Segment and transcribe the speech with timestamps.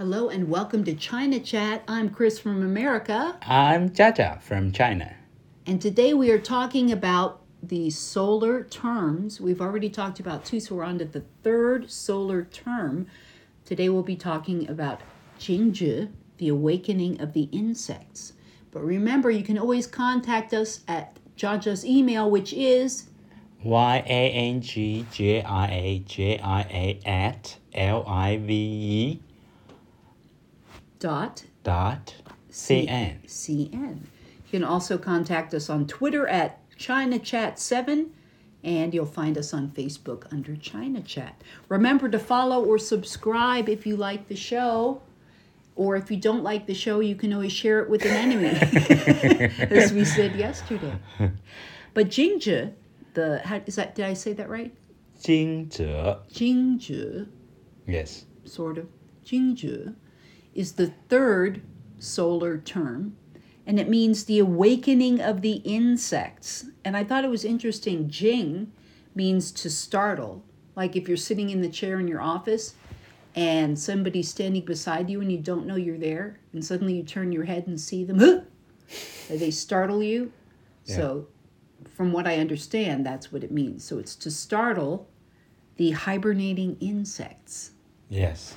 [0.00, 1.82] Hello and welcome to China Chat.
[1.86, 5.14] I'm Chris from America, I'm Jaja from China.
[5.66, 9.42] and today we are talking about the solar terms.
[9.42, 13.08] We've already talked about two, so we're on to the third solar term.
[13.66, 15.02] Today we'll be talking about
[15.38, 18.32] Jingzhi, the awakening of the insects.
[18.70, 23.10] But remember, you can always contact us at Jaja's email, which is
[23.62, 29.22] Y A N G J I A J I A at L I V E
[31.00, 32.14] dot dot
[32.50, 33.18] C N.
[33.26, 34.00] CN.
[34.52, 38.08] You can also contact us on Twitter at ChinaChat7
[38.62, 41.40] and you'll find us on Facebook under China Chat.
[41.68, 45.02] Remember to follow or subscribe if you like the show.
[45.76, 48.48] Or if you don't like the show, you can always share it with an enemy,
[49.70, 50.92] as we said yesterday.
[51.94, 52.74] But Jingzhi,
[53.14, 53.94] the how, is that?
[53.94, 54.74] Did I say that right?
[55.18, 57.28] 惊蛰 Jingzhi,
[57.86, 58.26] Yes.
[58.44, 58.88] sort of,
[59.24, 59.94] Jingzhi,
[60.54, 61.62] is the third
[61.98, 63.16] solar term,
[63.66, 66.66] and it means the awakening of the insects.
[66.84, 68.08] And I thought it was interesting.
[68.08, 68.72] Jing
[69.14, 70.44] means to startle,
[70.76, 72.74] like if you're sitting in the chair in your office
[73.36, 77.32] and somebody's standing beside you and you don't know you're there, and suddenly you turn
[77.32, 78.40] your head and see them, "Huh!"
[79.28, 80.32] they startle you.
[80.84, 81.28] So,
[81.88, 83.84] from what I understand, that's what it means.
[83.84, 85.08] So, it's to startle
[85.76, 87.70] the hibernating insects.
[88.08, 88.54] Yes.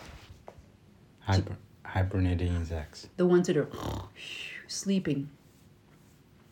[1.94, 3.08] Hibernating insects.
[3.18, 3.70] the ones that are
[4.68, 5.30] sleeping,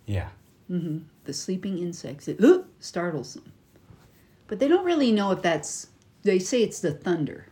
[0.06, 0.30] Yeah.
[0.70, 2.40] the sleeping insects, it
[2.80, 3.52] startles them.
[4.48, 5.88] But they don't really know if that's,
[6.24, 7.46] they say it's the thunder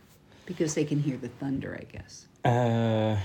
[0.46, 2.26] because they can hear the thunder, I guess.
[2.44, 3.16] Uh,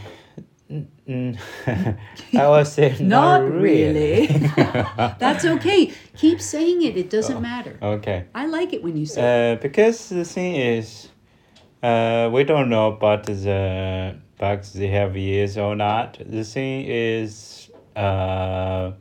[0.70, 1.38] n- n-
[2.38, 4.28] I would say Not, not, really.
[5.20, 5.92] that's okay.
[6.18, 7.78] Keep saying it, it doesn't matter.
[7.82, 8.26] okay.
[8.34, 9.58] I like it when you say it.
[9.58, 11.10] Uh, because the thing is,
[11.84, 16.18] uh, we don't know about the bugs they have ears or not.
[16.26, 18.92] The thing is, uh,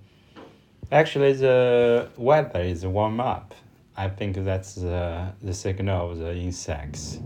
[0.92, 3.54] actually the weather is warm up.
[3.96, 7.18] I think that's the, the signal of the insects.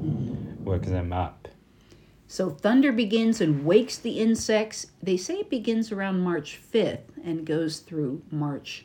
[0.61, 1.49] Wake them up.
[2.27, 4.89] So thunder begins and wakes the insects.
[5.03, 8.85] They say it begins around March 5th and goes through March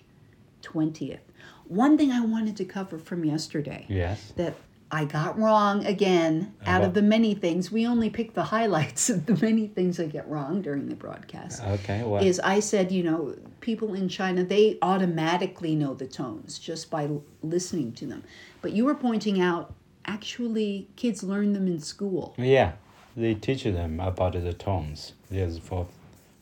[0.61, 1.19] 20th.
[1.65, 3.85] One thing I wanted to cover from yesterday.
[3.89, 4.31] Yes.
[4.37, 4.55] that
[4.93, 6.53] I got wrong again.
[6.67, 10.05] Out of the many things, we only pick the highlights of the many things I
[10.05, 11.63] get wrong during the broadcast.
[11.63, 12.03] Okay.
[12.03, 12.23] Well.
[12.23, 17.05] Is I said, you know, people in China, they automatically know the tones just by
[17.05, 18.23] l- listening to them.
[18.61, 19.73] But you were pointing out,
[20.05, 22.35] actually, kids learn them in school.
[22.37, 22.73] yeah,
[23.17, 25.13] they teach them about the tones.
[25.31, 25.87] There's four,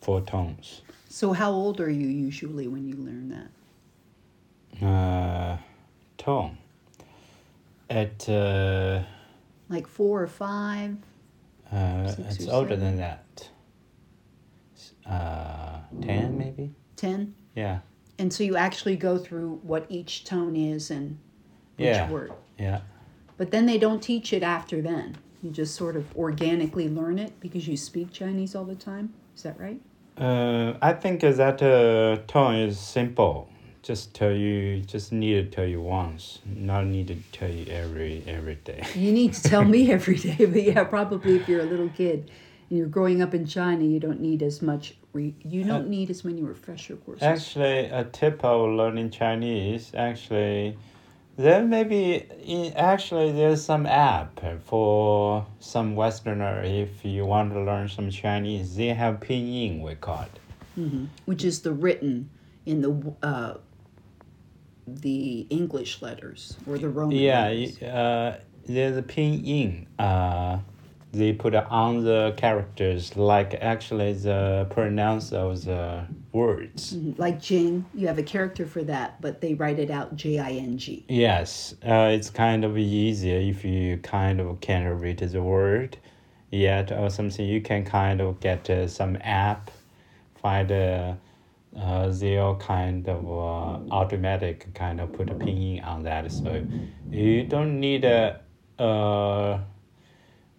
[0.01, 0.81] four tones.
[1.07, 3.47] So, how old are you usually when you learn
[4.81, 4.85] that?
[4.85, 5.57] Uh,
[6.17, 6.57] tone.
[7.91, 9.03] At uh,
[9.67, 10.95] Like four or five?
[11.69, 12.85] Uh, Six it's or older seven?
[12.85, 13.49] than that.
[15.05, 16.73] Uh, ten maybe.
[16.95, 17.35] Ten?
[17.53, 17.79] Yeah,
[18.17, 21.17] And so you actually go through what each tone is and
[21.75, 22.09] which Yeah.
[22.09, 22.31] word.
[22.57, 22.79] yeah.
[23.37, 25.17] But then they don't teach it after then.
[25.43, 29.13] You just sort of organically learn it because you speak Chinese all the time.
[29.35, 29.81] Is that right?
[30.17, 33.49] Uh, I think that uh, tone is simple.
[33.83, 38.23] Just tell you, just need to tell you once, not need to tell you every
[38.27, 38.83] every day.
[38.93, 42.29] You need to tell me every day, but yeah, probably if you're a little kid
[42.69, 44.95] and you're growing up in China, you don't need as much.
[45.13, 47.23] Re- you don't need as many refresher courses.
[47.23, 49.91] Actually, a tip of learning Chinese.
[49.95, 50.77] Actually,
[51.37, 56.61] there may be in, actually there's some app for some Westerner.
[56.63, 59.81] If you want to learn some Chinese, they have pinyin.
[59.81, 60.25] We call
[60.77, 61.07] it.
[61.25, 62.29] which is the written
[62.65, 63.55] in the uh,
[64.87, 67.17] the English letters or the Roman.
[67.17, 67.81] Yeah, letters.
[67.81, 69.87] uh, there's a pinyin.
[69.99, 70.59] Uh,
[71.11, 76.95] they put on the characters like actually the pronounce of the words.
[77.17, 80.51] Like Jing, you have a character for that, but they write it out J I
[80.51, 81.05] N G.
[81.09, 85.97] Yes, uh, it's kind of easier if you kind of can't read the word
[86.49, 87.45] yet or something.
[87.45, 89.69] You can kind of get uh, some app,
[90.35, 91.13] find uh,
[91.77, 96.31] uh, their kind of uh, automatic kind of put a pinyin on that.
[96.31, 96.63] So
[97.11, 98.41] you don't need a
[98.77, 99.59] uh,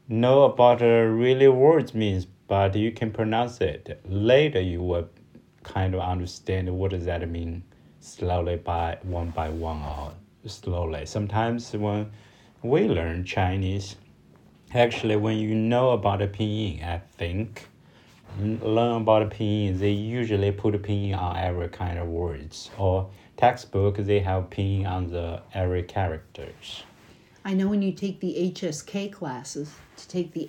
[0.09, 4.01] know about uh, really words means, but you can pronounce it.
[4.07, 5.09] Later you will
[5.63, 7.63] kind of understand what does that mean
[8.01, 10.13] slowly by one by one or
[10.47, 11.07] slowly.
[11.07, 12.11] Sometimes when
[12.63, 13.97] we learn Chinese,
[14.75, 17.69] actually when you know about a pinyin, I think,
[18.41, 22.71] learn about pinyin, they usually put pinyin on every kind of words.
[22.79, 26.85] Or textbook, they have pinyin on the every characters.
[27.45, 30.47] I know when you take the HSK classes to take the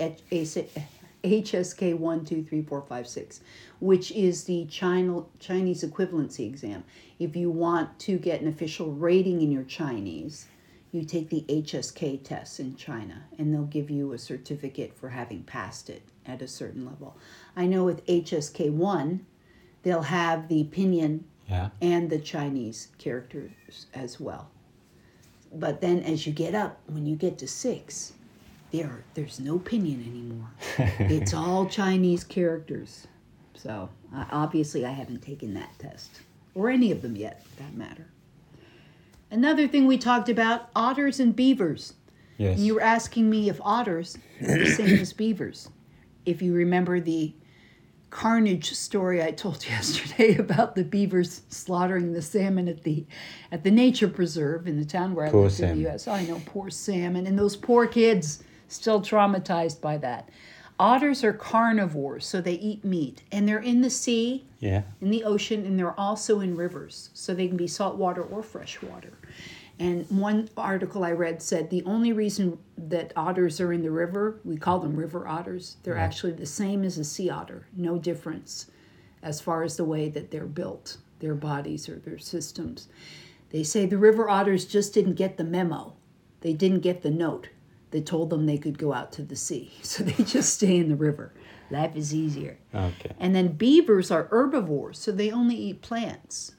[1.24, 3.42] HSK 1, 2, 3, 4, 5, 6,
[3.80, 6.84] which is the China, Chinese equivalency exam.
[7.18, 10.48] If you want to get an official rating in your Chinese,
[10.94, 15.44] you take the HSK test in China and they'll give you a certificate for having
[15.44, 17.18] passed it at a certain level.
[17.56, 19.26] I know with HSK 1,
[19.82, 21.70] they'll have the pinyin Yeah.
[21.82, 23.52] and the Chinese characters
[23.94, 24.50] as well.
[25.52, 28.14] But then as you get up, when you get to six,
[28.72, 30.50] there there's no pinyin anymore.
[31.00, 33.08] it's all Chinese characters.
[33.56, 36.22] So uh, obviously, I haven't taken that test
[36.56, 38.08] or any of them yet, for that matter.
[39.34, 41.94] Another thing we talked about: otters and beavers.
[42.38, 42.58] Yes.
[42.58, 45.70] And you were asking me if otters are the same as beavers.
[46.26, 47.34] If you remember the
[48.12, 53.06] carnage story I told yesterday about the beavers slaughtering the salmon at the
[53.52, 56.08] at the nature preserve in the town where I Poor lived in the US.
[56.08, 60.30] I know, poor salmon and those poor kids still traumatized by that.
[60.84, 64.82] Otters are carnivores, so they eat meat, and they're in the sea, yeah.
[65.00, 69.14] in the ocean, and they're also in rivers, so they can be saltwater or freshwater.
[69.80, 74.42] And one article I read said the only reason that otters are in the river,
[74.44, 78.70] we call them river otters, they're actually the same as a sea otter, no difference
[79.22, 82.90] as far as the way that they're built, their bodies or their systems.
[83.52, 85.94] They say the river otters just didn't get the memo,
[86.42, 87.48] they didn't get the note
[87.94, 90.90] that told them they could go out to the sea, so they just stay in
[90.90, 91.32] the river.
[91.72, 92.58] Life is easier.
[92.76, 93.12] Okay.
[93.20, 96.56] And then beavers are herbivores, so they only eat plants.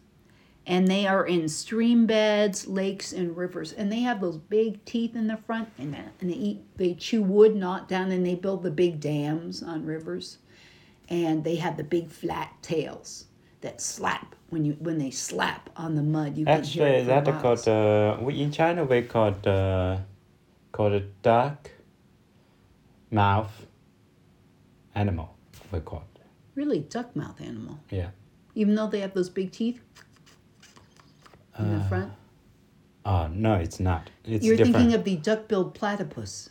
[0.66, 3.72] And they are in stream beds, lakes, and rivers.
[3.72, 7.22] And they have those big teeth in the front, and, and they eat, they chew
[7.22, 10.38] wood not down, and they build the big dams on rivers.
[11.10, 13.26] And they have the big flat tails
[13.60, 16.38] that slap when you when they slap on the mud.
[16.38, 19.98] You Actually, that called uh, we in China we called uh,
[20.74, 21.70] called a duck
[23.12, 23.66] mouth
[24.96, 25.36] animal.
[25.70, 26.20] We call it.
[26.56, 28.10] really duck mouth animal, Yeah.
[28.56, 29.80] even though they have those big teeth
[31.60, 32.12] in the uh, front.
[33.04, 34.10] Oh no, it's not.
[34.24, 34.76] It's You're different.
[34.76, 36.50] thinking of the duck-billed platypus,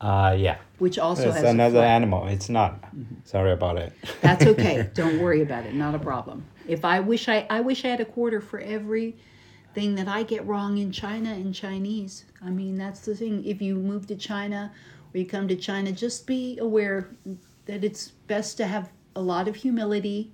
[0.00, 0.58] uh yeah.
[0.78, 2.26] which also it's has a another animal.
[2.26, 2.82] It's not.
[2.82, 3.14] Mm-hmm.
[3.24, 3.92] Sorry about it.
[4.20, 4.90] That's okay.
[4.94, 5.74] Don't worry about it.
[5.74, 6.44] Not a problem.
[6.66, 9.16] If I wish I I wish I had a quarter for every
[9.74, 12.24] thing that I get wrong in China in Chinese.
[12.42, 13.44] I mean, that's the thing.
[13.44, 14.72] If you move to China
[15.12, 17.08] or you come to China, just be aware
[17.66, 20.32] that it's best to have a lot of humility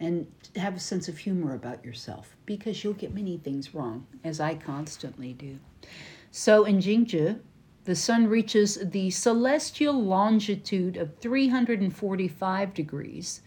[0.00, 0.26] and
[0.56, 4.54] have a sense of humor about yourself because you'll get many things wrong, as I
[4.54, 5.58] constantly do.
[6.30, 7.38] So in Jingzhi,
[7.84, 13.42] the sun reaches the celestial longitude of 345 degrees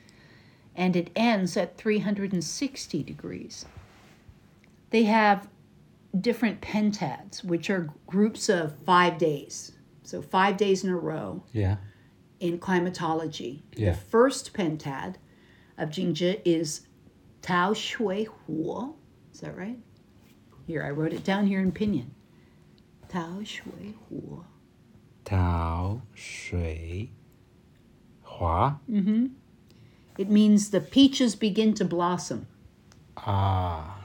[0.76, 3.66] and it ends at 360 degrees
[4.90, 5.48] they have
[6.20, 9.74] different pentads, which are groups of five days.
[10.04, 11.44] So five days in a row.
[11.52, 11.78] Yeah.
[12.40, 13.92] In climatology, yeah.
[13.92, 15.16] the first pentad
[15.78, 16.82] of Jingzhi is
[17.42, 18.96] Tao Shui Huo.
[19.34, 19.80] Is that right?
[20.68, 22.10] Here, I wrote it down here in pinyin.
[23.08, 24.44] Tao Shui Huo.
[25.24, 27.12] Tao Shui
[28.24, 28.80] Hua.
[28.90, 29.28] Mm-hmm.
[30.18, 32.48] It means the peaches begin to blossom.
[33.18, 34.05] Ah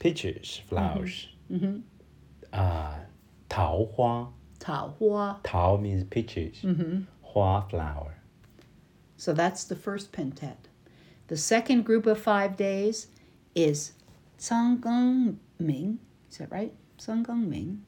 [0.00, 1.28] peaches flowers.
[1.50, 1.78] Mm-hmm.
[2.52, 2.94] Uh,
[3.48, 5.38] 桃花 Tao Hua.
[5.44, 6.58] Tao means peaches.
[6.62, 7.02] Mm-hmm.
[7.22, 8.14] Hua flower.
[9.16, 10.56] So that's the first pentad.
[11.28, 13.06] The second group of five days
[13.54, 13.92] is
[14.38, 15.98] Canggeng Ming.
[16.30, 16.72] Is that right?
[16.98, 17.84] Canggeng Ming.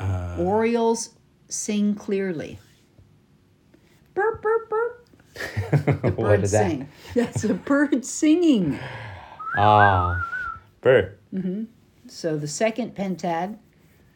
[0.00, 1.10] Uh, Orioles
[1.48, 2.58] sing clearly.
[4.14, 5.08] Burp, burp, burp.
[6.02, 6.70] what Bird is that?
[6.70, 6.88] sing.
[7.14, 8.78] That's a bird singing.
[9.56, 10.24] Ah,
[10.81, 11.17] bird.
[12.07, 13.57] So the second pentad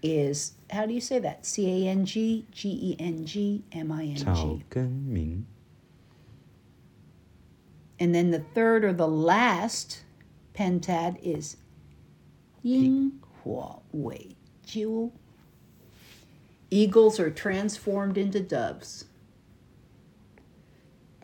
[0.01, 1.45] is, how do you say that?
[1.45, 4.63] C A N G G E N G M I N 草 G.
[4.69, 5.45] 根鸣
[7.99, 10.03] And then the third or the last
[10.55, 11.57] pentad is
[12.63, 15.11] Yin Hua Wei Jiu.
[16.71, 19.05] Eagles are transformed into doves.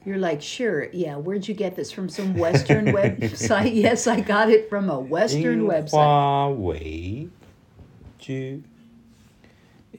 [0.05, 1.17] You're like, sure, yeah.
[1.17, 2.09] Where'd you get this from?
[2.09, 3.75] Some Western website?
[3.75, 5.91] Yes, I got it from a Western in website.
[5.93, 7.31] Huawei,
[8.29, 8.63] you,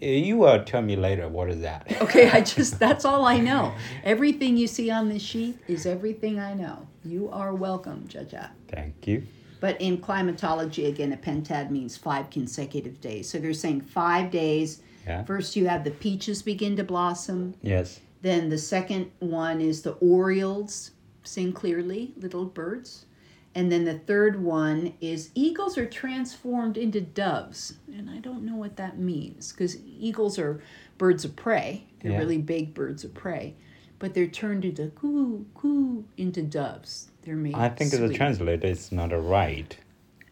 [0.01, 1.88] you tell me later what is that.
[2.01, 3.74] okay, I just that's all I know.
[4.03, 6.88] Everything you see on this sheet is everything I know.
[7.05, 8.50] You are welcome, Jaja.
[8.69, 9.25] Thank you.
[9.60, 13.29] But in climatology, again, a pentad means five consecutive days.
[13.29, 14.81] So they're saying five days.
[15.07, 15.24] Yeah.
[15.24, 17.55] First, you have the peaches begin to blossom.
[17.62, 18.01] Yes.
[18.24, 20.92] Then the second one is the orioles
[21.24, 23.06] sing clearly, little birds.
[23.53, 27.74] And then the third one is eagles are transformed into doves.
[27.94, 30.62] And I don't know what that means because eagles are
[30.98, 31.84] birds of prey.
[32.00, 32.18] They're Yeah.
[32.20, 33.56] really big birds of prey,
[34.00, 37.10] but they're turned into coo coo into doves.
[37.24, 37.56] They're made.
[37.56, 38.15] I think the sweet.
[38.15, 39.77] translator is not right.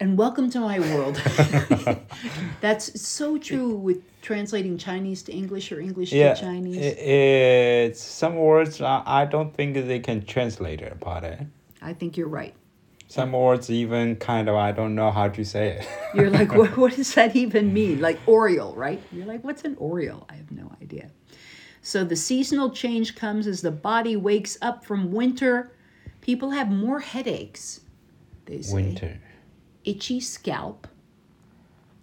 [0.01, 1.21] And welcome to my world.
[2.59, 6.77] That's so true with translating Chinese to English or English Yeah, to Chinese.
[6.79, 11.41] it's some words I, I don't think they can translate it about it.
[11.41, 11.43] Eh?
[11.83, 12.55] I think you're right.
[13.09, 15.87] Some words even kind of I don't know how to say it.
[16.15, 18.01] You're like, what, what does that even mean?
[18.01, 18.99] Like Oriole, right?
[19.11, 20.25] You're like, what's an Oriole?
[20.29, 21.11] I have no idea.
[21.83, 25.73] So the seasonal change comes as the body wakes up from winter.
[26.21, 27.81] People have more headaches,
[28.45, 28.73] they say.
[28.73, 29.19] Winter.
[29.85, 30.87] Itchy scalp,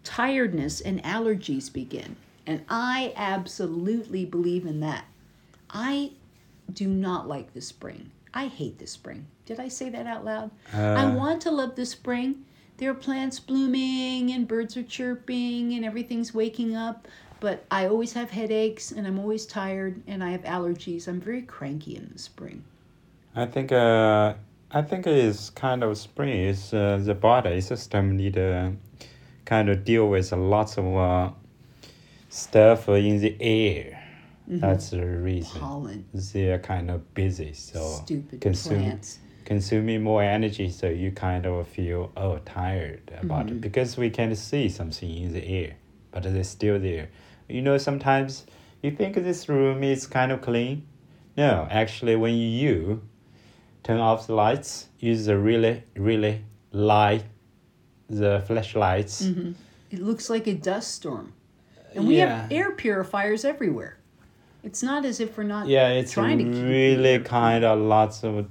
[0.05, 2.17] tiredness, and allergies begin.
[2.47, 5.05] And I absolutely believe in that.
[5.71, 6.13] I
[6.73, 8.11] do not like the spring.
[8.33, 9.27] I hate the spring.
[9.47, 10.51] Did I say that out loud?
[10.73, 11.15] I Uh.
[11.15, 12.45] want to love the spring.
[12.79, 17.09] There are plants blooming and birds are chirping and everything's waking up.
[17.41, 21.07] But I always have headaches and I'm always tired and I have allergies.
[21.07, 22.65] I'm very cranky in the spring.
[23.35, 24.35] I think uh,
[24.71, 26.47] I think it's kind of spring.
[26.49, 28.73] It's uh, the body system need to
[29.45, 31.31] kind of deal with lots of uh,
[32.29, 34.03] stuff in the air.
[34.47, 35.61] That's the reason.
[35.61, 39.19] Pollen, They're kind of busy, so stupid consume plants.
[39.45, 43.57] consuming more energy, so you kind of feel oh tired about Mm-hmm.
[43.57, 45.77] it because we can see something in the air,
[46.13, 47.11] but they're still there.
[47.49, 48.47] You know, sometimes
[48.83, 50.87] you think this room is kind of clean.
[51.37, 53.03] No, actually, when you
[53.83, 57.25] turn off the lights, use the really really light
[58.09, 59.23] the flashlights.
[59.23, 59.53] Mm-hmm.
[59.91, 61.33] It looks like a dust storm.
[61.95, 63.99] And we have air purifiers everywhere.
[64.63, 68.47] It's not as if we're not Yeah, it's trying to really kind of lots of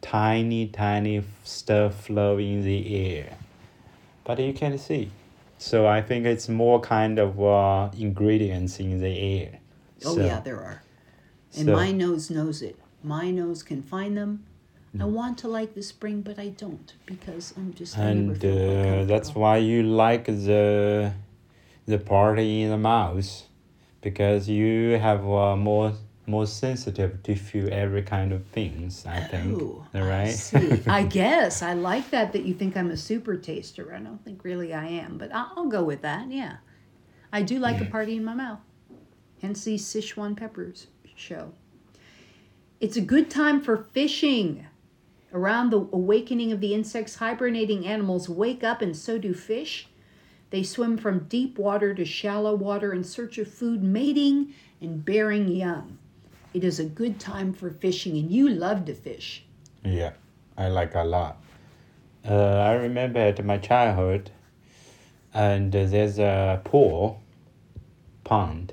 [0.00, 3.36] tiny, tiny stuff flowing in the air,
[4.24, 5.10] but you can't see.
[5.58, 9.60] So I think it's more kind of uh, ingredients in the air.
[10.04, 10.82] Oh So- yeah, there are.
[11.56, 12.76] And so- my nose knows it.
[13.02, 14.44] My nose can find them.
[14.98, 19.34] I want to like the spring, but I don't because I'm just and uh, that's
[19.34, 21.12] why you like the
[21.86, 23.46] the party in the mouse
[24.00, 25.92] because you have uh, more
[26.26, 30.80] more sensitive to feel every kind of things i think Oh, I right see.
[30.86, 33.92] I guess I like that that you think I'm a super taster.
[33.92, 36.30] I don't think really I am, but I'll, I'll go with that.
[36.30, 36.58] Yeah,
[37.32, 38.60] I do like a party in my mouth.
[39.42, 41.52] Hence the Sichuan peppers show.
[42.80, 44.66] It's a good time for fishing.
[45.32, 49.86] Around the awakening of the insects, hibernating animals wake up, and so do fish.
[50.50, 55.48] They swim from deep water to shallow water in search of food, mating and bearing
[55.48, 55.98] young.
[56.52, 59.44] It is a good time for fishing, and you love to fish.
[59.84, 60.12] Yeah,
[60.58, 61.40] I like a lot.
[62.28, 64.32] Uh, I remember at my childhood,
[65.32, 67.22] and there's a pool,
[68.24, 68.72] pond,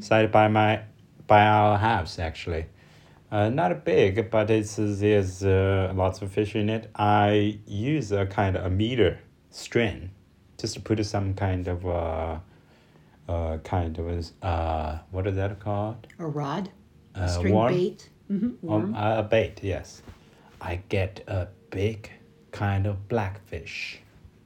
[0.00, 0.82] side by my,
[1.26, 2.66] by our house actually.
[3.30, 6.90] Uh, not a big, but it's there's uh, lots of fish in it.
[6.96, 9.18] I use a kind of a meter
[9.50, 10.10] string,
[10.58, 12.38] just to put some kind of uh,
[13.28, 16.06] uh, kind of uh, what is that called?
[16.18, 16.70] A rod,
[17.14, 17.72] a Uh, string worm?
[17.74, 20.02] bait, hmm Um, a bait, yes.
[20.60, 22.10] I get a big
[22.50, 24.00] kind of blackfish.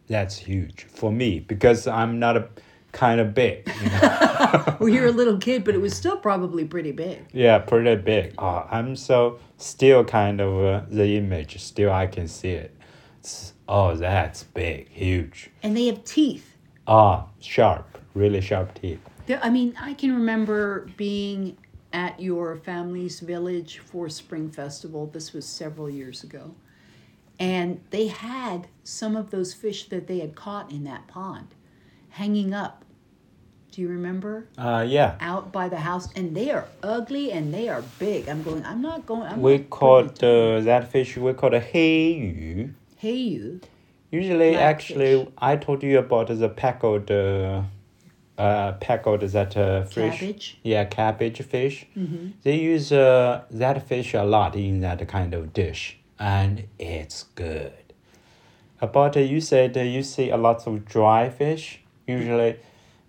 [0.08, 2.48] That's huge for me because I'm not a
[2.92, 3.70] kind of big.
[3.82, 4.76] You know?
[4.80, 7.24] well, you're a little kid, but it was still probably pretty big.
[7.32, 8.34] yeah, pretty big.
[8.38, 11.60] Oh, I'm so still kind of uh, the image.
[11.60, 12.76] Still, I can see it.
[13.20, 15.50] It's, oh, that's big, huge.
[15.62, 16.56] And they have teeth.
[16.86, 19.00] Ah, sharp, really sharp teeth.
[19.26, 21.56] There- I mean, I can remember being
[21.92, 25.06] at your family's village for Spring Festival.
[25.06, 26.54] This was several years ago.
[27.38, 31.48] And they had some of those fish that they had caught in that pond
[32.12, 32.84] hanging up.
[33.72, 34.46] Do you remember?
[34.58, 35.16] Uh, yeah.
[35.20, 36.08] Out by the house.
[36.14, 38.28] And they are ugly and they are big.
[38.28, 39.22] I'm going, I'm not going.
[39.22, 41.16] I'm We not called uh, that fish.
[41.16, 42.74] We called a hey yu.
[42.96, 43.60] Hey, you.
[44.10, 44.90] Usually, Blackfish.
[44.90, 47.62] actually, I told you about the pickled, uh,
[48.36, 50.20] uh, pickled that uh, fish.
[50.20, 50.58] Cabbage.
[50.62, 51.86] Yeah, cabbage fish.
[51.96, 52.26] Mm-hmm.
[52.42, 57.72] They use uh, that fish a lot in that kind of dish, and it's good.
[58.82, 61.81] About uh, you said uh, you see a lot of dry fish.
[62.06, 62.56] Usually,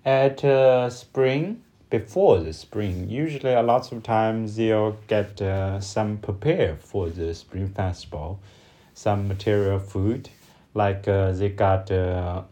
[0.06, 6.18] at uh, spring before the spring, usually a lot of times they'll get uh, some
[6.18, 8.40] prepare for the spring festival,
[8.94, 10.30] some material food,
[10.74, 11.92] like uh, they got.
[11.92, 12.44] Uh,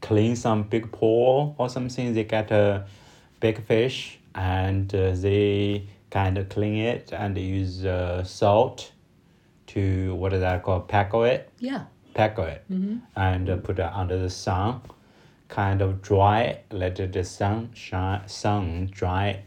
[0.00, 2.14] clean some big pool or something.
[2.14, 2.86] They get a
[3.40, 8.92] big fish and uh, they kind of clean it and use uh, salt
[9.68, 10.88] to what is that called?
[10.88, 11.84] Packle it, Yeah.
[12.14, 12.96] packle it, Mm-hmm.
[13.14, 14.80] and uh, put it under the sun
[15.50, 19.42] kind of dry, let the sun shine, sun dry.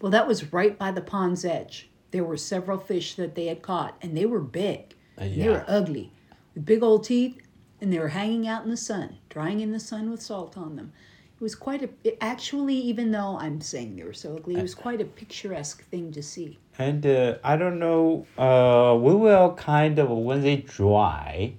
[0.00, 1.90] Well, that was right by the pond's edge.
[2.12, 4.94] There were several fish that they had caught, and they were big.
[5.18, 6.12] Uh, They were ugly,
[6.54, 7.36] with big old teeth,
[7.80, 10.76] and they were hanging out in the sun, drying in the sun with salt on
[10.76, 10.92] them.
[11.36, 11.88] It was quite a.
[12.04, 15.82] It actually, even though I'm saying they were so ugly, it was quite a picturesque
[15.90, 16.58] thing to see.
[16.78, 21.54] And uh, I don't know, uh, we will kind of, when they dry,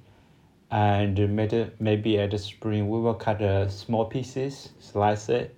[0.72, 5.56] and maybe, maybe at the spring, we will cut uh, small pieces, slice it,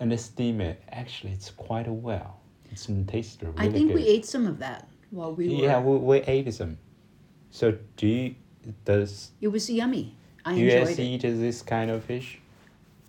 [0.00, 0.82] and steam it.
[0.90, 2.40] Actually, it's quite well.
[2.70, 3.94] It's tastes really I think good.
[3.94, 5.62] we ate some of that while we were.
[5.62, 6.78] Yeah, we, we ate some.
[7.50, 8.34] So do you,
[8.84, 10.16] does It was yummy.
[10.44, 11.02] I enjoyed US it.
[11.02, 12.40] eat this kind of fish?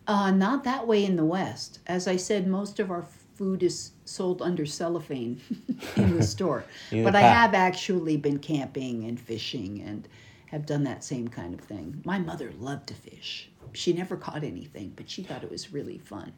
[0.08, 1.80] Uh, not that way in the West.
[1.88, 5.42] As I said, most of our food is sold under cellophane
[5.96, 6.66] in the store.
[6.92, 10.08] In the but I have actually been camping and fishing and
[10.48, 12.02] have done that same kind of thing.
[12.06, 13.50] My mother loved to fish.
[13.74, 16.34] She never caught anything, but she thought it was really fun.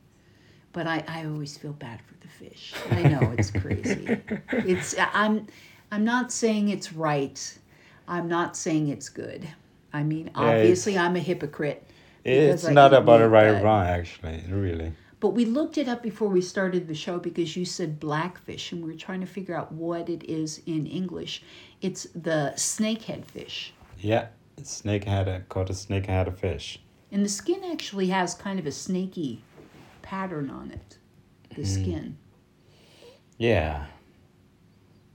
[0.74, 2.74] But I, I always feel bad for the fish.
[2.92, 4.20] I know it's crazy.
[4.52, 5.48] It's I'm
[5.92, 7.58] I'm not saying it's right.
[8.08, 9.48] I'm not saying it's good.
[9.94, 11.88] I mean, Yeah, obviously I'm a hypocrite.
[12.24, 14.94] It's I not about meat, right or wrong, actually, really.
[15.20, 18.84] But we looked it up before we started the show because you said blackfish, and
[18.84, 21.42] we were trying to figure out what it is in English.
[21.82, 23.74] It's the snakehead fish.
[24.00, 24.28] Yeah,
[24.62, 26.80] snakehead, called a snakehead fish.
[27.12, 29.42] And the skin actually has kind of a snaky
[30.02, 30.98] pattern on it.
[31.56, 32.18] The skin.
[33.38, 33.86] Yeah.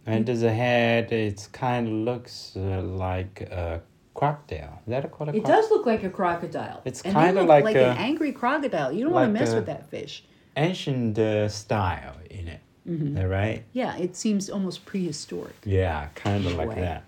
[0.06, 3.82] And the head, it kind of looks uh, like a
[4.14, 4.80] crocodile.
[4.86, 6.82] Is that a It does look like a crocodile.
[6.84, 8.92] It's kinda like like a- an angry crocodile.
[8.92, 10.24] You don't want to mess with that fish.
[10.56, 12.60] Ancient uh, style in it.
[12.88, 13.08] Mm-hmm.
[13.08, 13.64] Is that right?
[13.72, 15.54] Yeah, it seems almost prehistoric.
[15.64, 16.80] Yeah, kind of like Way.
[16.80, 17.04] that.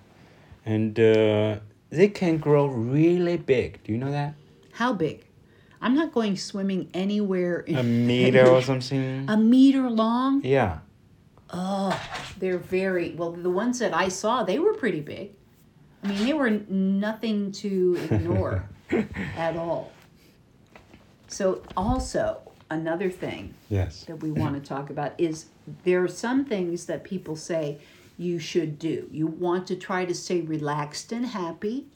[0.67, 1.57] And uh,
[1.91, 3.83] they can grow really big.
[3.85, 4.35] Do you know that?
[4.73, 5.25] How big?
[5.81, 9.27] I'm not going swimming anywhere in A meter or something?
[9.29, 10.43] a meter long.
[10.43, 10.79] Yeah.
[11.51, 12.01] Oh,
[12.39, 13.33] they're very well.
[13.33, 15.33] The ones that I saw, they were pretty big.
[16.03, 18.69] I mean, they were nothing to ignore
[19.37, 19.93] at all.
[21.29, 24.05] So, also another thing Yes.
[24.05, 25.47] that we want to talk about is
[25.85, 27.79] there are some things that people say
[28.17, 29.09] you should do.
[29.11, 31.87] You want to try to stay relaxed and happy.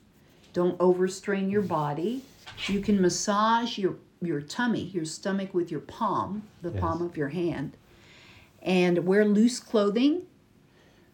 [0.52, 2.22] Don't overstrain your body.
[2.66, 6.80] You can massage your your tummy, your stomach with your palm, the Yes.
[6.80, 7.76] palm of your hand.
[8.60, 10.22] And wear loose clothing,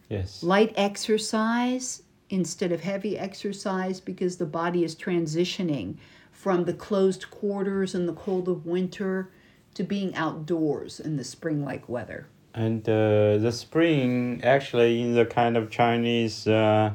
[0.09, 0.41] Yes.
[0.41, 5.97] light exercise instead of heavy exercise because the body is transitioning
[6.31, 9.29] from the closed quarters and the cold of winter
[9.75, 12.25] to being outdoors in the spring like weather.
[12.55, 16.93] And uh, the spring, actually, in the kind of Chinese uh,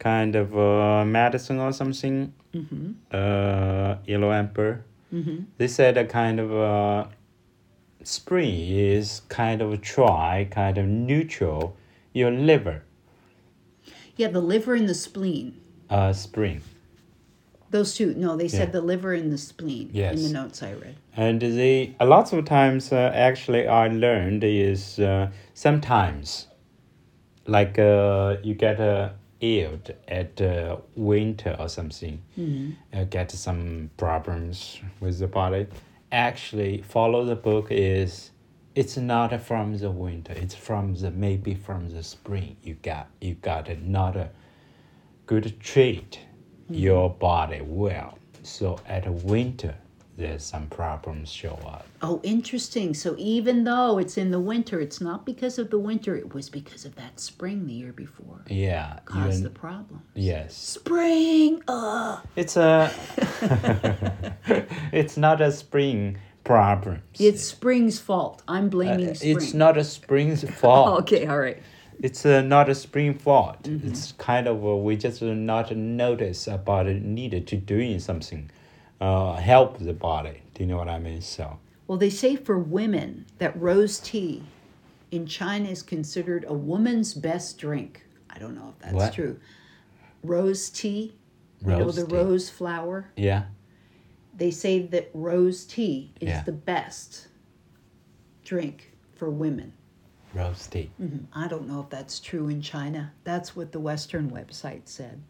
[0.00, 2.32] kind of uh, medicine or something,
[3.12, 4.84] uh, yellow emperor,
[5.58, 7.04] they said a kind of uh,
[8.02, 11.76] spring is kind of dry, kind of neutral,
[12.12, 12.82] your liver,
[14.16, 15.54] Yeah, the liver and the spleen.
[15.88, 16.62] uh, spring.
[17.70, 18.14] Those two.
[18.14, 18.72] No, they said Yeah.
[18.72, 20.96] the liver and the spleen in the notes I read.
[21.16, 26.46] And they a lot of times uh, actually I learned is uh, sometimes
[27.46, 32.22] like uh, you get uh, ill at uh, winter or something,
[32.92, 35.66] uh, get some problems with the body.
[36.12, 38.30] Actually, follow the book is
[38.74, 40.32] it's not from the winter.
[40.36, 42.56] It's from the maybe from the spring.
[42.62, 44.30] You got you got a, not a
[45.26, 46.20] good treat
[46.68, 48.18] your body well.
[48.42, 49.74] So at winter,
[50.20, 51.86] there's some problems show up.
[52.02, 52.94] Oh, interesting.
[52.94, 56.48] So even though it's in the winter, it's not because of the winter, it was
[56.50, 58.42] because of that spring the year before.
[58.48, 60.02] Yeah, Caused even the problem.
[60.14, 61.62] yes, Spring!
[61.66, 62.20] Ugh!
[62.36, 62.92] it's a.
[64.92, 67.02] it's not a spring problem.
[67.18, 68.42] It's spring's fault.
[68.48, 69.34] I'm blaming spring.
[69.34, 70.88] Uh, It's not a spring's fault.
[70.88, 71.58] Oh, okay, all right.
[72.02, 73.62] It's uh, not a spring fault.
[73.64, 73.88] Mm-hmm.
[73.88, 78.50] It's kind of uh, we just not notice about it needed to doing something,
[79.00, 80.42] uh, help the body.
[80.54, 81.20] Do you know what I mean?
[81.22, 84.42] So Well, they say for women that rose tea
[85.10, 88.04] in China is considered a woman's best drink.
[88.28, 89.12] I don't know if that's What?
[89.14, 89.38] true.
[90.22, 91.14] Rose tea,
[91.62, 92.14] you know the tea.
[92.14, 93.10] rose flower.
[93.16, 93.44] yeah,
[94.36, 96.42] They say that rose tea is Yeah.
[96.44, 97.28] the best
[98.44, 99.72] drink for women.
[100.32, 100.90] rose tea.
[101.32, 103.12] I don't know if that's true in China.
[103.24, 105.20] That's what the Western website said.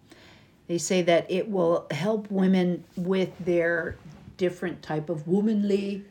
[0.70, 3.96] They say that it will help women with their
[4.37, 6.04] different type of womanly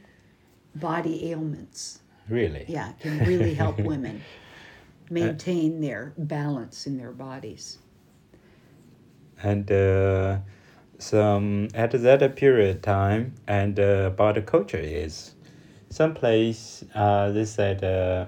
[0.75, 2.01] body ailments.
[2.27, 2.65] Really?
[2.67, 4.21] Yeah, it can really help women
[5.09, 7.77] maintain their balance in their bodies.
[9.41, 10.39] And uh,
[10.97, 15.35] some at that period of time and uh, about the culture is
[15.89, 18.25] some place uh, they said uh,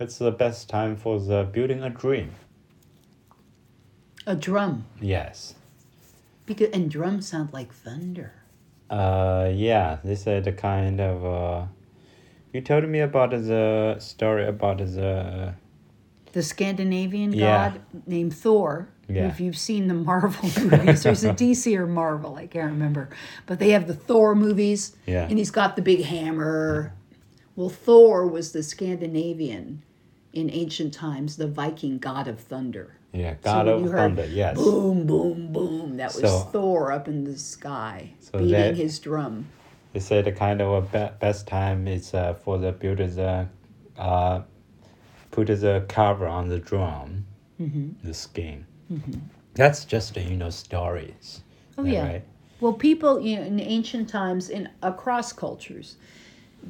[0.00, 2.30] it's the best time for the building a dream
[4.26, 4.84] A drum.
[5.00, 5.54] yes
[6.46, 8.32] Because and drums sound like thunder.
[8.90, 11.66] uh yeah they said the kind of uh
[12.52, 15.54] you told me about the story about the
[16.32, 17.70] The Scandinavian Yeah.
[17.70, 18.88] god named Thor.
[19.08, 19.28] Yeah.
[19.28, 23.08] If you've seen the Marvel movies, there's a DC or Marvel, I can't remember.
[23.46, 24.96] But they have the Thor movies.
[25.06, 25.28] Yeah.
[25.28, 26.92] And he's got the big hammer.
[27.56, 29.82] Well, Thor was the Scandinavian
[30.34, 32.86] in ancient times, the Viking god of thunder.
[33.12, 35.96] yeah god when of heard thunder yes Boom, boom, boom.
[35.96, 39.46] That was So- Thor up in the sky, So beating that- his drum.
[39.92, 43.46] They say the kind of a be- best time is uh, for the builders uh,
[43.96, 44.42] uh,
[45.30, 47.26] put the cover on the drum,
[47.60, 47.90] Mm-hmm.
[48.08, 48.66] the skin.
[49.54, 51.42] That's just uh, you know stories.
[51.78, 52.06] Oh yeah.
[52.08, 52.24] right?
[52.60, 55.96] Well, people you know, in ancient times, in across cultures,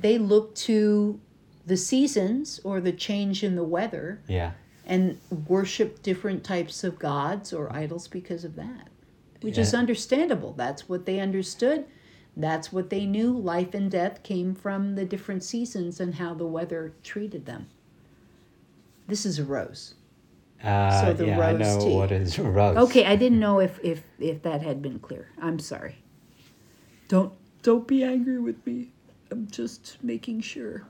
[0.05, 1.19] they look to
[1.67, 4.53] the seasons or the change in the weather Yeah.
[4.87, 8.89] and worship different types of gods or idols because of that,
[9.41, 10.53] which is understandable.
[10.53, 11.87] That's what they understood.
[12.37, 13.31] That's what they knew.
[13.31, 17.69] Life and death came from the different seasons and how the weather treated them.
[19.07, 19.95] This is a rose.
[20.63, 21.95] Uh, So the yeah, I know tea.
[21.95, 22.77] what is rose.
[22.77, 25.29] Okay, I didn't know if if if that had been clear.
[25.41, 25.97] I'm sorry.
[27.09, 28.91] Don't don't be angry with me.
[29.31, 30.87] I'm just making sure.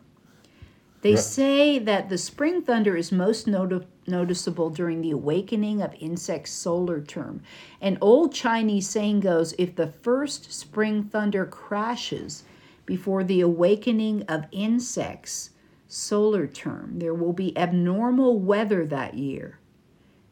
[1.04, 1.22] They Right.
[1.22, 7.02] say that the spring thunder is most noti- noticeable during the awakening of insects' solar
[7.02, 7.42] term.
[7.78, 12.44] An old Chinese saying goes if the first spring thunder crashes
[12.86, 15.50] before the awakening of insects'
[15.88, 19.58] solar term, there will be abnormal weather that year.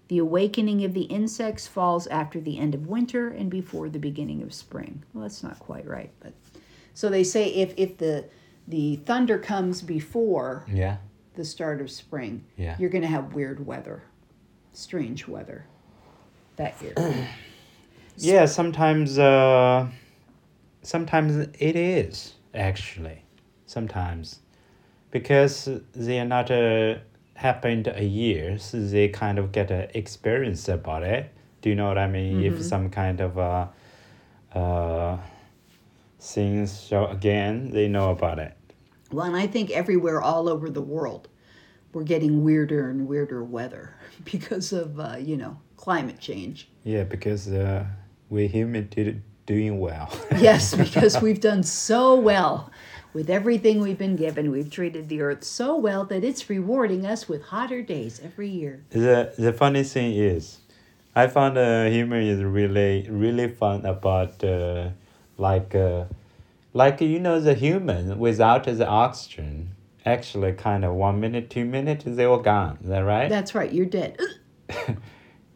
[0.09, 4.41] The awakening of the insects falls after the end of winter and before the beginning
[4.41, 5.03] of spring.
[5.13, 6.33] Well, that's not quite right, but
[6.95, 8.25] so they say if if the
[8.69, 10.97] the thunder comes before Yeah.
[11.35, 12.77] the start of spring, Yeah.
[12.79, 14.03] you're going to have weird weather,
[14.73, 15.67] strange weather
[16.57, 16.95] that year.
[18.19, 18.45] Yeah.
[18.45, 19.19] Sometimes.
[19.19, 19.89] Uh,
[20.83, 23.23] sometimes it is actually.
[23.67, 24.41] Sometimes,
[25.11, 26.97] because they are not uh,
[27.37, 31.33] happened a year, so they kind of get an experience about it.
[31.63, 32.43] Do you know what I mean?
[32.43, 33.69] If some kind of uh,
[34.55, 35.17] uh,
[36.23, 38.57] things show again, they know about it.
[39.11, 41.29] well, and I think everywhere all over the world,
[41.93, 46.69] we're getting weirder and weirder weather because of uh, you know climate change.
[46.85, 47.87] Yeah, because uh,
[48.31, 50.09] we human did doing well.
[50.39, 52.71] Yes, because we've done so well
[53.13, 54.51] with everything we've been given.
[54.51, 58.85] We've treated the earth so well that it's rewarding us with hotter days every year.
[58.91, 60.59] the the funny thing is,
[61.15, 64.91] I found uh, humor is really really fun about uh,
[65.39, 66.05] like uh,
[66.73, 69.71] like you know the human without the oxygen
[70.05, 72.79] actually kind of one minute two minutes they were gone.
[72.83, 73.29] Is that right?
[73.29, 74.19] That's right, you're dead.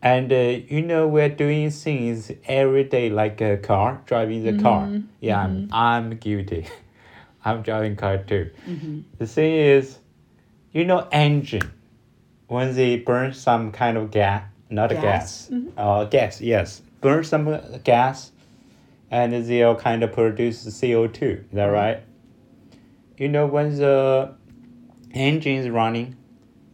[0.02, 4.92] And uh, you know we're doing things every day like a car driving the car.
[5.20, 6.68] Yeah, I'm I'm guilty.
[7.44, 8.50] I'm driving car too.
[9.18, 9.98] The thing is,
[10.72, 11.72] you know, engine
[12.46, 15.48] when they burn some kind of gas, not Gas?
[15.48, 16.40] gas, uh, gas.
[16.40, 18.30] Yes, burn some uh, gas,
[19.10, 21.44] and they'll kind of produce CO two.
[21.48, 21.72] Is that mm-hmm.
[21.72, 22.02] right?
[23.16, 24.34] You know when the
[25.12, 26.16] engine is running,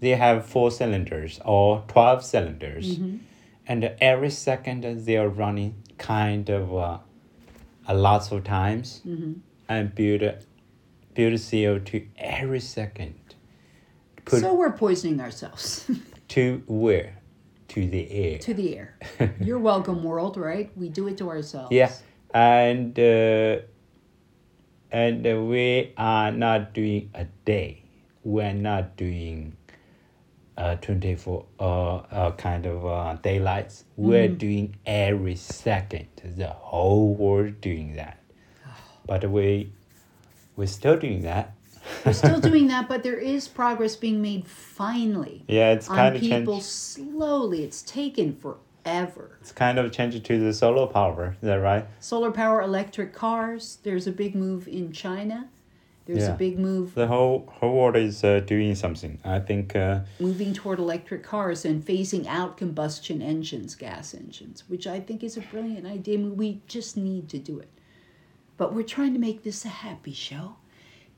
[0.03, 3.19] they have four cylinders or 12 cylinders mm-hmm.
[3.67, 6.99] and every second they are running kind of uh,
[7.87, 9.35] a lots of times mm-hmm.
[9.69, 10.21] and build
[11.15, 13.15] build co2 every second
[14.25, 15.89] put so we're poisoning ourselves
[16.29, 17.19] to where
[17.69, 18.99] to the air to the air.
[19.41, 20.77] You're welcome, world, right?
[20.77, 21.71] We do it to ourselves.
[21.71, 21.93] yeah
[22.35, 23.59] and uh,
[24.91, 27.83] and we are not doing a day.
[28.25, 29.57] We're not doing
[30.57, 33.85] uh, 24 uh, uh, kind of uh, daylights.
[33.97, 36.09] We're doing every second.
[36.23, 38.19] The whole world doing that.
[39.07, 39.73] But we
[40.57, 41.55] we're still doing that.
[42.05, 46.15] We're still doing that, but there is progress being made finally yeah it's on kind
[46.15, 46.67] of people changed.
[46.67, 47.65] slowly.
[47.65, 48.61] It's taken forever.
[49.41, 53.79] It's kind of changed to the solar power is that right Solar power electric cars.
[53.83, 55.49] There's a big move in China.
[56.07, 56.35] There's Yeah.
[56.35, 60.53] a big move the whole whole world is uh, doing something i think uh, moving
[60.53, 65.43] toward electric cars and phasing out combustion engines, gas engines, which I think is a
[65.53, 66.15] brilliant idea.
[66.19, 67.69] I mean, we just need to do it.
[68.57, 70.57] But we're trying to make this a happy show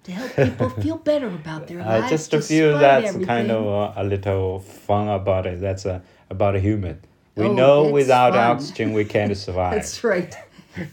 [0.04, 2.28] to help people feel better about their I lives.
[2.28, 5.60] just feel that's kind of uh, a little fun about it.
[5.60, 7.00] That's uh, about a human.
[7.36, 8.56] We Oh, know without fun.
[8.56, 9.74] oxygen we can't survive.
[9.74, 10.34] That's right.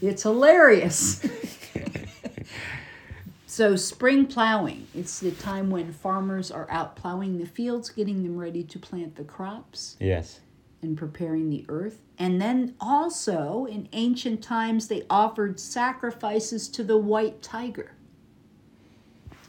[0.00, 1.24] It's hilarious.
[3.46, 4.86] so, spring plowing.
[4.94, 9.16] It's the time when farmers are out plowing the fields, getting them ready to plant
[9.16, 10.40] the crops yes.
[10.82, 12.00] and preparing the earth.
[12.18, 17.92] And then also, in ancient times, they offered sacrifices to the white tiger.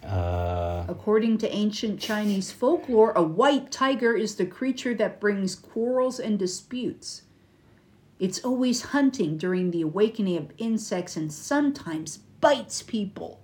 [0.06, 6.20] Uh, According to ancient Chinese folklore, a white tiger is the creature that brings quarrels
[6.20, 7.24] and disputes.
[8.20, 13.42] It's always hunting during the awakening of insects and sometimes bites people.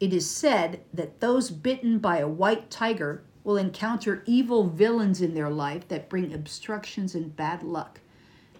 [0.00, 5.34] It is said that those bitten by a white tiger will encounter evil villains in
[5.34, 8.00] their life that bring obstructions and bad luck.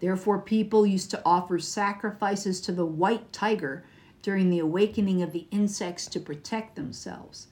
[0.00, 3.84] Therefore, people used to offer sacrifices to the white tiger
[4.24, 7.48] during the awakening of the insects to protect themselves.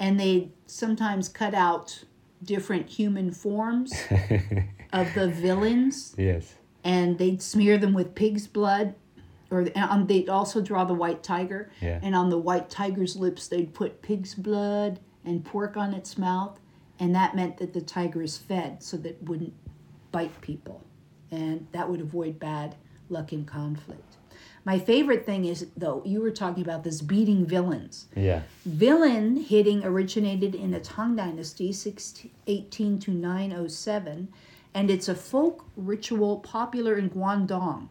[0.00, 2.02] And they sometimes cut out
[2.42, 3.92] different human forms
[4.92, 6.54] of the villains yes.
[6.82, 8.94] and they'd smear them with pig's blood
[9.52, 12.00] or um, they'd also draw the white tiger Yeah.
[12.02, 16.58] and on the white tiger's lips they'd put pig's blood and pork on its mouth
[16.98, 19.52] and that meant that the tiger is fed so that it wouldn't
[20.10, 20.82] bite people
[21.30, 22.74] and that would avoid bad
[23.10, 24.16] luck in conflict
[24.64, 28.42] my favorite thing is though you were talking about this beating villains Yeah.
[28.64, 34.28] Villain hitting originated in the Tang Dynasty, 1618 to 907,
[34.74, 37.88] and it's a folk ritual popular in Guangdong.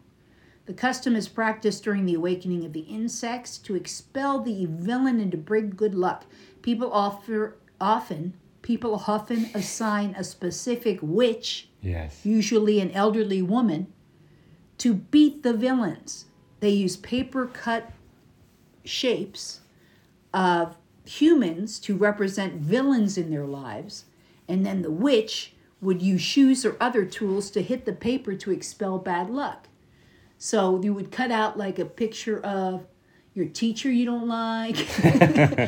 [0.66, 5.32] The custom is practiced during the awakening of the insects to expel the villain and
[5.32, 6.26] to bring good luck.
[6.62, 12.24] People offer, often people often assign a specific witch, Yes.
[12.26, 13.88] usually an elderly woman,
[14.78, 16.26] to beat the villains.
[16.60, 17.92] They use paper cut
[18.84, 19.62] shapes
[20.34, 24.06] of humans to represent villains in their lives,
[24.48, 28.52] and then the witch would use shoes or other tools to hit the paper to
[28.52, 29.68] expel bad luck.
[30.38, 32.86] So you would cut out like a picture of
[33.34, 34.76] your teacher you don't like,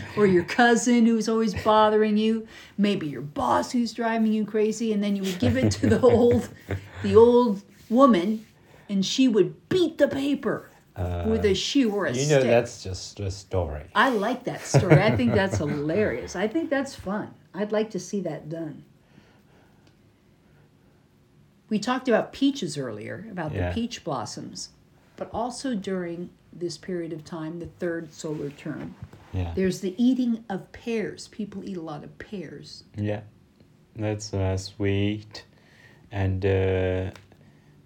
[0.17, 5.03] or your cousin who's always bothering you, maybe your boss who's driving you crazy, and
[5.03, 6.49] then you would give it to the old,
[7.03, 8.45] the old woman,
[8.89, 10.70] and she would beat the paper
[11.27, 12.23] with a shoe or a stick.
[12.27, 12.49] You know, stick.
[12.49, 13.83] that's just a story.
[13.95, 15.01] I like that story.
[15.01, 16.35] I think that's hilarious.
[16.35, 17.33] I think that's fun.
[17.53, 18.83] I'd like to see that done.
[21.69, 23.69] We talked about peaches earlier, about Yeah.
[23.69, 24.69] the peach blossoms,
[25.15, 28.95] but also during this period of time, the third solar term,
[29.33, 29.53] Yeah.
[29.55, 31.29] there's the eating of pears.
[31.29, 32.83] People eat a lot of pears.
[32.97, 33.21] Yeah.
[33.95, 35.45] That's uh, sweet
[36.11, 37.11] and uh,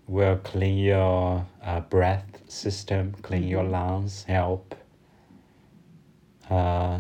[0.08, 4.76] will clean your uh, breath system, clean your lungs, help.
[6.50, 7.00] Uh,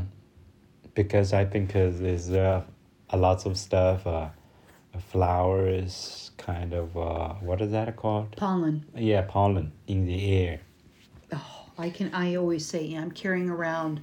[0.95, 2.63] because I think uh, there's uh,
[3.09, 4.07] a lot of stuff.
[4.07, 4.29] Uh,
[4.99, 8.35] flowers, kind of uh, what is that called?
[8.35, 8.85] Pollen.
[8.95, 10.61] Yeah, pollen in the air.
[11.33, 12.13] Oh, I can.
[12.13, 14.01] I always say I'm carrying around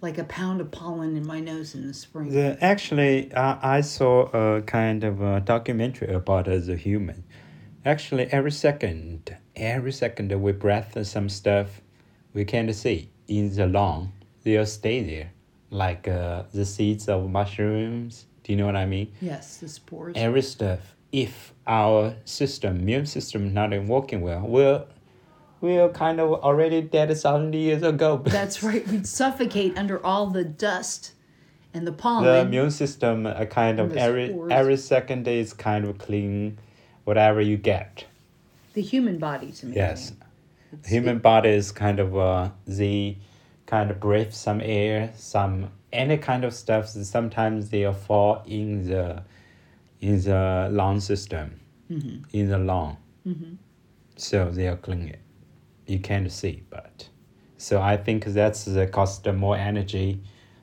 [0.00, 2.30] like a pound of pollen in my nose in the spring.
[2.30, 7.24] The, actually, uh, I saw a kind of a documentary about uh, the human.
[7.84, 11.80] Actually, every second, every second we breath some stuff
[12.34, 14.12] we can't see in the lung,
[14.42, 15.30] they'll stay there,
[15.70, 18.26] like uh, the seeds of mushrooms.
[18.42, 19.12] Do you know what I mean?
[19.20, 20.14] yes, the spores.
[20.16, 20.96] Every stuff.
[21.12, 24.84] If our system, immune system, not in working well, we're
[25.60, 28.18] we're kind of already dead a thousand years ago.
[28.24, 28.86] That's right.
[28.86, 31.12] We'd suffocate under all the dust
[31.74, 32.24] and the pollen.
[32.24, 34.52] the immune system a kind of every spores.
[34.52, 36.58] every second day is kind of clean
[37.08, 38.04] whatever you get.
[38.74, 39.82] The human body's amazing.
[39.82, 40.12] yes.
[40.72, 43.16] It's- human body is kind of uh the
[43.64, 45.70] kind of breathe some air some
[46.02, 49.22] any kind of stuff sometimes they fall in the
[50.02, 51.46] in the lung system.
[51.90, 52.36] Mm-hmm.
[52.38, 52.98] in the lung.
[54.16, 55.20] So they are clean it
[55.86, 57.08] you can't see but
[57.56, 60.08] so i think that's the cost more energy.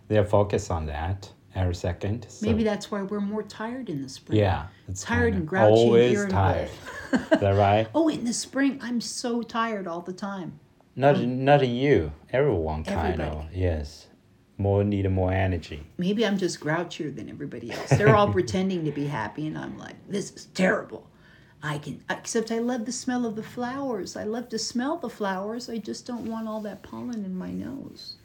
[0.08, 1.20] They'll focus on that
[1.56, 2.46] every second so.
[2.46, 4.40] Maybe that's why we're more tired in the spring.
[4.40, 6.32] Yeah, it's Tired and grouchy and Always irritable.
[6.34, 6.70] tired.
[7.14, 7.88] Is that right?
[7.96, 10.60] Oh, in the spring, I'm so tired all the time.
[10.96, 12.12] Not not in you.
[12.32, 14.08] Everyone kind of yes.
[14.58, 15.86] More need more energy.
[15.98, 17.90] Maybe I'm just grouchier than everybody else.
[17.90, 21.08] They're all pretending to be happy, and I'm like, this is terrible.
[21.62, 24.16] I can, except I love the smell of the flowers.
[24.16, 25.70] I love to smell the flowers.
[25.70, 28.16] I just don't want all that pollen in my nose.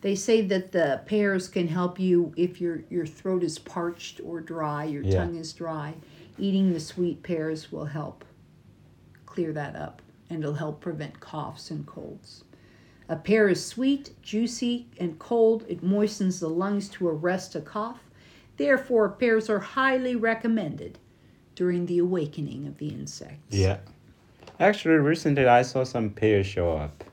[0.00, 4.40] They say that the pears can help you if your your throat is parched or
[4.40, 5.24] dry, your Yeah.
[5.24, 5.94] tongue is dry.
[6.38, 8.24] Eating the sweet pears will help
[9.26, 12.44] clear that up, and it'll help prevent coughs and colds.
[13.08, 15.64] A pear is sweet, juicy, and cold.
[15.68, 18.00] It moistens the lungs to arrest a cough.
[18.56, 20.98] Therefore, pears are highly recommended
[21.54, 23.54] during the awakening of the insects.
[23.56, 23.78] Yeah.
[24.58, 27.04] Actually, recently I saw some pears show up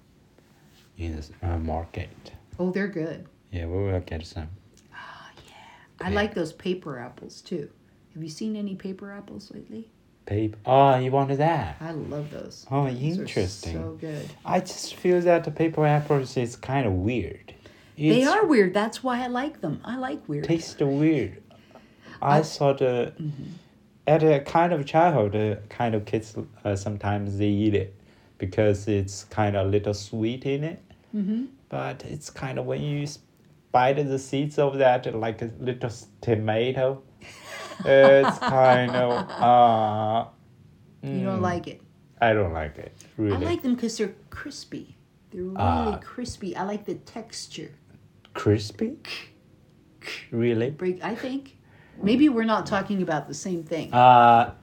[0.97, 2.33] in the uh, market.
[2.59, 3.27] Oh, they're good.
[3.51, 4.49] Yeah, we will get some.
[4.93, 6.05] Oh, yeah.
[6.07, 7.69] I like those paper apples too.
[8.13, 9.89] Have you seen any paper apples lately?
[10.25, 10.57] Paper.
[10.65, 11.77] Oh, you wanted that?
[11.79, 12.65] I love those.
[12.69, 13.73] Oh, Those interesting.
[13.73, 14.27] so good.
[14.45, 17.53] I just feel that the paper apples is kind of weird.
[17.97, 18.73] they are weird.
[18.73, 19.79] That's why I like them.
[19.85, 20.43] I like weird.
[20.45, 21.41] taste weird.
[22.21, 23.43] I, I- saw the Mm-hmm.
[24.07, 27.93] at a kind of childhood, uh, kind of kids uh, sometimes they eat it
[28.37, 30.81] because it's kind of a little sweet in it.
[31.11, 33.07] hmm But it's kind of when you
[33.71, 35.89] bite the seeds of that, like a little
[36.21, 37.03] tomato.
[37.85, 40.25] it's kind of uh.
[41.03, 41.81] You don't mm, like it.
[42.19, 43.45] I don't like it really.
[43.45, 44.95] I like them because they're crispy.
[45.31, 45.99] They're really Ah.
[46.01, 46.55] crispy.
[46.55, 47.71] I like the texture.
[48.33, 48.97] crispy.
[50.31, 50.69] Really?
[50.71, 51.03] Break.
[51.03, 51.57] I think
[52.01, 53.93] maybe we're not talking about the same thing.
[53.93, 54.53] Uh,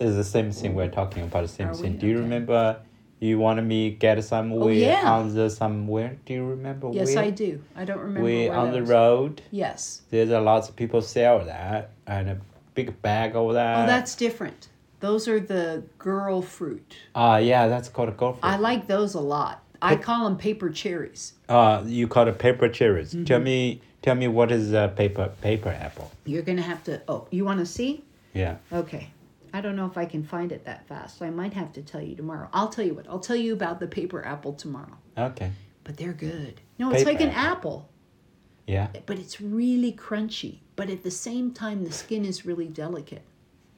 [0.00, 1.42] it's the same thing we're talking about.
[1.42, 1.82] The same Are we?
[1.82, 1.96] thing.
[1.98, 2.22] Do you Okay.
[2.22, 2.80] remember?
[3.20, 5.10] You wanted me get somewhere yeah.
[5.10, 6.18] on the somewhere.
[6.26, 6.90] Do you remember?
[6.92, 7.24] yes, where?
[7.24, 7.62] I do.
[7.76, 9.42] I don't remember we on the road.
[9.50, 10.02] Yes.
[10.10, 12.40] There's a lots of people sell that and a
[12.74, 13.84] big bag of that.
[13.84, 14.68] Oh, that's different.
[15.00, 16.96] Those are the girl fruit.
[17.14, 18.40] Ah, yeah, that's called a gopher.
[18.42, 19.62] I like those a lot.
[19.82, 21.34] I call them paper cherries.
[21.48, 23.12] Uh, you call it paper cherries.
[23.12, 23.24] Mm-hmm.
[23.24, 26.10] Tell me, tell me what is a paper paper apple?
[26.24, 27.02] You're gonna have to.
[27.06, 28.02] Oh, you want to see?
[28.32, 28.56] Yeah.
[28.72, 29.10] Okay.
[29.54, 31.18] I don't know if I can find it that fast.
[31.18, 32.48] So I might have to tell you tomorrow.
[32.52, 33.06] I'll tell you what.
[33.08, 34.98] I'll tell you about the paper apple tomorrow.
[35.16, 35.52] Okay.
[35.84, 36.60] But they're good.
[36.78, 37.46] No, it's like an apple.
[37.46, 37.88] apple,
[38.66, 38.88] Yeah.
[39.06, 40.58] but it's really crunchy.
[40.74, 43.22] But at the same time, the skin is really delicate.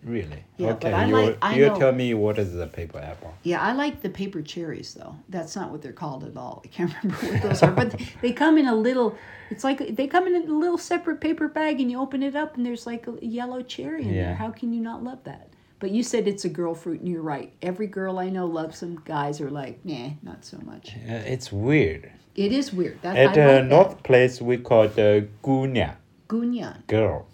[0.03, 0.45] Really.
[0.57, 0.91] Yeah, okay.
[0.91, 3.35] but I you like- I you know- tell me what is the paper apple.
[3.43, 5.17] Yeah, I like the paper cherries though.
[5.29, 6.62] That's not what they're called at all.
[6.65, 9.17] I can't remember what those are, but they come in a little.
[9.51, 12.57] It's like they come in a little separate paper bag, and you open it up,
[12.57, 14.27] and there's like a yellow cherry in Yeah.
[14.27, 14.35] there.
[14.37, 15.49] How can you not love that?
[15.79, 17.53] But you said it's a girl fruit, and you're right.
[17.61, 19.01] Every girl I know loves them.
[19.05, 20.95] Guys are like, nah, not so much.
[20.97, 22.11] Uh, it's weird.
[22.35, 23.01] It is weird.
[23.03, 25.97] That, At uh, like North Place, we call the gunya that.
[26.29, 27.27] Gunyan, girl.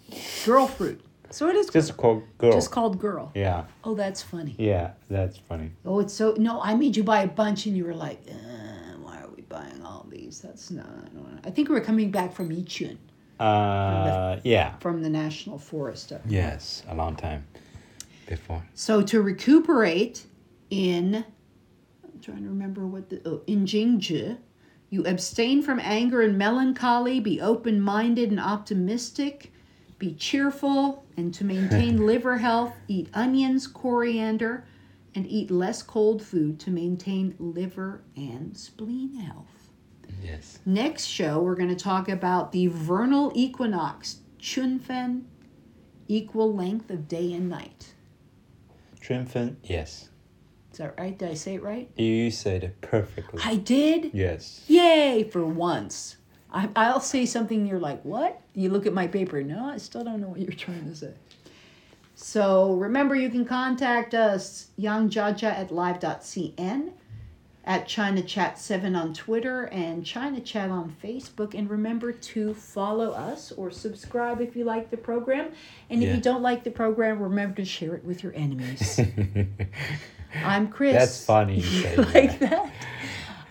[0.45, 1.01] girl fruit.
[1.31, 2.51] So it is Just called girl.
[2.53, 3.31] just called girl.
[3.33, 3.63] yeah.
[3.83, 4.53] Oh, that's funny.
[4.59, 4.91] Yeah.
[5.09, 5.71] That's funny.
[5.83, 6.61] Oh, it's so no.
[6.61, 9.81] I made you buy a bunch, and you were like, uh, "Why are we buying
[9.83, 10.85] all these?" That's not.
[11.43, 12.97] I, I think we were coming back from Yichun,
[13.39, 14.77] Uh, yeah.
[14.79, 16.11] from the national forest.
[16.11, 16.21] up.
[16.27, 16.83] Yes.
[16.87, 17.45] A long time
[18.35, 18.65] before.
[18.73, 20.25] So to recuperate
[20.69, 21.15] in,
[22.03, 24.37] I'm trying to remember what the oh, in Jingzhe,
[24.89, 27.19] you abstain from anger and melancholy.
[27.19, 29.51] Be open-minded and optimistic.
[29.99, 34.65] Be cheerful, and to maintain liver health, eat onions, coriander,
[35.15, 39.69] and eat less cold food to maintain liver and spleen health.
[40.21, 40.59] Yes.
[40.65, 45.23] Next show, we're going to talk about the vernal equinox, Chunfen,
[46.07, 47.92] equal length of day and night.
[49.03, 49.57] Trimfen.
[49.63, 50.09] Yes.
[50.71, 51.17] Is that right?
[51.17, 51.89] Did I say it right?
[51.95, 53.41] You said it perfectly.
[53.43, 54.11] I did?
[54.13, 54.63] yes.
[54.67, 56.17] Yay, for once.
[56.51, 58.41] I, I'll say something, you're like, what?
[58.53, 59.43] You look at my paper.
[59.43, 61.13] No, I still don't know what you're trying to say.
[62.15, 66.91] So remember, you can contact us, yangjiajia at live.cn,
[67.65, 71.53] at China Chat 7 on Twitter, and China Chat on Facebook.
[71.53, 75.49] And remember to follow us or subscribe if you like the program.
[75.89, 76.15] And if Yeah.
[76.15, 78.99] you don't like the program, remember to share it with your enemies.
[80.43, 80.93] I'm Chris.
[80.93, 81.59] That's funny.
[81.61, 82.49] You like that.
[82.49, 82.71] that.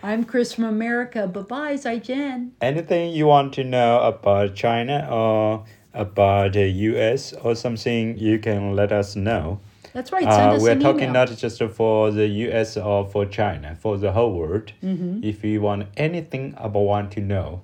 [0.02, 1.26] I'm Chris from America.
[1.28, 2.50] Bye bye, Zaijian.
[2.60, 7.32] Anything you want to know about China or about the U.S.
[7.34, 9.60] or something, you can let us know.
[9.92, 10.22] That's right.
[10.24, 11.26] Send Uh, us we're an talking email.
[11.26, 12.76] not just for the U.S.
[12.76, 14.72] or for China, for the whole world.
[14.82, 15.20] Mm-hmm.
[15.22, 17.62] If you want anything about want to know,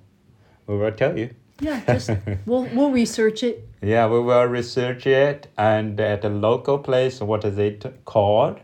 [0.66, 1.30] we will tell you.
[1.60, 2.10] Yeah, just
[2.46, 3.66] we'll we'll research it.
[3.82, 8.60] Yeah, we will research it and at a local place, what is it called,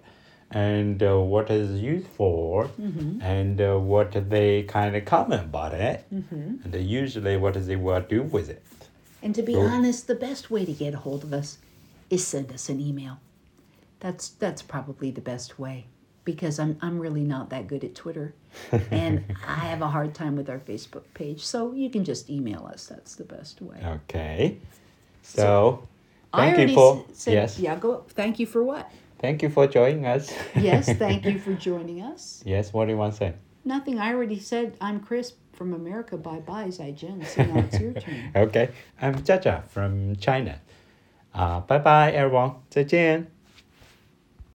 [0.51, 3.21] and uh, what is used for, Mm-hmm.
[3.23, 6.57] and uh, what they kind of comment about it, Mm-hmm.
[6.65, 8.63] and usually what do they will do with it.
[9.23, 9.67] And to be Cool.
[9.67, 11.59] honest, the best way to get a hold of us
[12.11, 13.19] is send us an email.
[14.05, 15.87] That's that's probably the best way
[16.27, 18.35] because I'm I'm really not that good at Twitter,
[18.91, 21.43] and I have a hard time with our Facebook page.
[21.43, 22.85] So you can just email us.
[22.87, 23.79] That's the best way.
[23.83, 24.59] Okay,
[25.23, 25.89] so,
[26.35, 28.05] I thank you for said, yes, Yeah, go.
[28.11, 28.93] Thank you for what?
[29.21, 30.31] thank you for joining us.
[30.55, 32.43] Yes, thank you for joining us.
[32.45, 33.33] yes, what do you want to say?
[33.65, 33.99] Nothing.
[33.99, 36.19] I already said I'm Chris from America.
[36.19, 37.25] Bye bye, Zaijian.
[37.25, 38.21] So now it's your turn.
[38.37, 38.69] Okay,
[39.01, 40.61] I'm Jiajia from China.
[41.33, 42.57] Uh, bye bye everyone.
[42.69, 43.34] 再见.